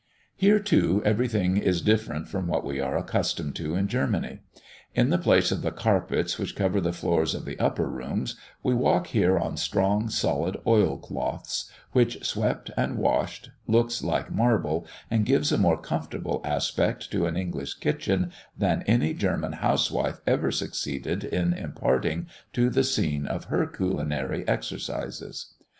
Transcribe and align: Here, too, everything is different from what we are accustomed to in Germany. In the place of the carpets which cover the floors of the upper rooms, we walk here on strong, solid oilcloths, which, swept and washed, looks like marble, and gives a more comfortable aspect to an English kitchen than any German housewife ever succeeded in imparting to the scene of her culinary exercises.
Here, 0.35 0.57
too, 0.57 1.03
everything 1.05 1.57
is 1.57 1.79
different 1.83 2.27
from 2.27 2.47
what 2.47 2.63
we 2.65 2.79
are 2.81 2.97
accustomed 2.97 3.55
to 3.57 3.75
in 3.75 3.87
Germany. 3.87 4.39
In 4.95 5.11
the 5.11 5.19
place 5.19 5.51
of 5.51 5.61
the 5.61 5.69
carpets 5.69 6.39
which 6.39 6.55
cover 6.55 6.81
the 6.81 6.91
floors 6.91 7.35
of 7.35 7.45
the 7.45 7.59
upper 7.59 7.87
rooms, 7.87 8.35
we 8.63 8.73
walk 8.73 9.05
here 9.05 9.37
on 9.37 9.57
strong, 9.57 10.09
solid 10.09 10.57
oilcloths, 10.65 11.69
which, 11.91 12.25
swept 12.25 12.71
and 12.75 12.97
washed, 12.97 13.51
looks 13.67 14.03
like 14.03 14.31
marble, 14.33 14.87
and 15.11 15.23
gives 15.23 15.51
a 15.51 15.57
more 15.59 15.79
comfortable 15.79 16.41
aspect 16.43 17.11
to 17.11 17.27
an 17.27 17.37
English 17.37 17.75
kitchen 17.75 18.31
than 18.57 18.81
any 18.87 19.13
German 19.13 19.53
housewife 19.53 20.19
ever 20.25 20.49
succeeded 20.49 21.23
in 21.23 21.53
imparting 21.53 22.25
to 22.53 22.71
the 22.71 22.83
scene 22.83 23.27
of 23.27 23.43
her 23.53 23.67
culinary 23.67 24.47
exercises. 24.47 25.53